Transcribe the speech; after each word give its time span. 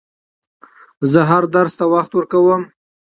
زه 1.11 1.21
هر 1.29 1.43
درس 1.55 1.73
ته 1.79 1.85
وخت 1.93 2.11
ورکووم. 2.13 2.63